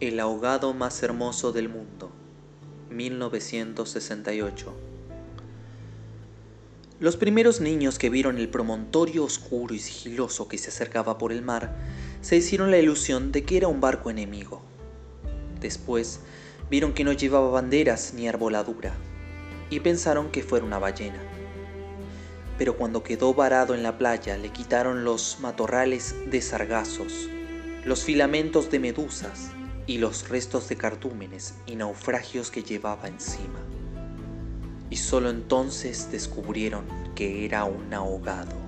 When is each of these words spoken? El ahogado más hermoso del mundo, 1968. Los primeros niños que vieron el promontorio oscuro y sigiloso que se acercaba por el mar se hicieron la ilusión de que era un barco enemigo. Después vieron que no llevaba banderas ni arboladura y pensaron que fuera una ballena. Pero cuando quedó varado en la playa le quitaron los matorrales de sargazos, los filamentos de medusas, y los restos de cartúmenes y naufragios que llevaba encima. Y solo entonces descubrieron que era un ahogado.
El 0.00 0.20
ahogado 0.20 0.74
más 0.74 1.02
hermoso 1.02 1.50
del 1.50 1.68
mundo, 1.68 2.12
1968. 2.90 4.72
Los 7.00 7.16
primeros 7.16 7.60
niños 7.60 7.98
que 7.98 8.08
vieron 8.08 8.38
el 8.38 8.48
promontorio 8.48 9.24
oscuro 9.24 9.74
y 9.74 9.80
sigiloso 9.80 10.46
que 10.46 10.56
se 10.56 10.68
acercaba 10.68 11.18
por 11.18 11.32
el 11.32 11.42
mar 11.42 11.74
se 12.20 12.36
hicieron 12.36 12.70
la 12.70 12.78
ilusión 12.78 13.32
de 13.32 13.42
que 13.42 13.56
era 13.56 13.66
un 13.66 13.80
barco 13.80 14.08
enemigo. 14.08 14.62
Después 15.60 16.20
vieron 16.70 16.92
que 16.92 17.02
no 17.02 17.12
llevaba 17.12 17.50
banderas 17.50 18.14
ni 18.14 18.28
arboladura 18.28 18.94
y 19.68 19.80
pensaron 19.80 20.30
que 20.30 20.44
fuera 20.44 20.64
una 20.64 20.78
ballena. 20.78 21.18
Pero 22.56 22.76
cuando 22.76 23.02
quedó 23.02 23.34
varado 23.34 23.74
en 23.74 23.82
la 23.82 23.98
playa 23.98 24.38
le 24.38 24.50
quitaron 24.50 25.02
los 25.02 25.38
matorrales 25.40 26.14
de 26.30 26.40
sargazos, 26.40 27.28
los 27.84 28.04
filamentos 28.04 28.70
de 28.70 28.78
medusas, 28.78 29.50
y 29.88 29.96
los 29.96 30.28
restos 30.28 30.68
de 30.68 30.76
cartúmenes 30.76 31.54
y 31.66 31.74
naufragios 31.74 32.50
que 32.50 32.62
llevaba 32.62 33.08
encima. 33.08 33.58
Y 34.90 34.96
solo 34.96 35.30
entonces 35.30 36.12
descubrieron 36.12 36.84
que 37.14 37.46
era 37.46 37.64
un 37.64 37.92
ahogado. 37.94 38.67